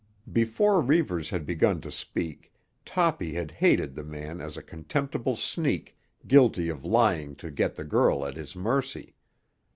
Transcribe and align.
Before 0.33 0.81
Reivers 0.81 1.29
had 1.29 1.45
begun 1.45 1.79
to 1.81 1.91
speak 1.91 2.51
Toppy 2.85 3.33
had 3.33 3.51
hated 3.51 3.93
the 3.93 4.03
man 4.03 4.41
as 4.41 4.57
a 4.57 4.63
contemptible 4.63 5.35
sneak 5.35 5.95
guilty 6.25 6.69
of 6.69 6.83
lying 6.83 7.35
to 7.35 7.51
get 7.51 7.75
the 7.75 7.83
girl 7.83 8.25
at 8.25 8.33
his 8.33 8.55
mercy. 8.55 9.13